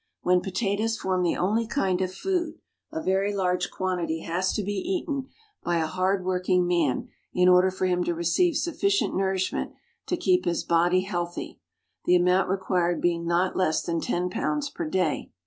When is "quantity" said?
3.69-4.21